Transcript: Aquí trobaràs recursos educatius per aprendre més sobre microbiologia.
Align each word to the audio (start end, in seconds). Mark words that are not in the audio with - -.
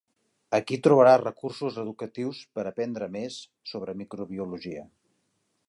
Aquí 0.59 0.77
trobaràs 0.87 1.21
recursos 1.23 1.77
educatius 1.83 2.39
per 2.57 2.65
aprendre 2.71 3.11
més 3.17 3.37
sobre 3.73 3.95
microbiologia. 4.01 4.87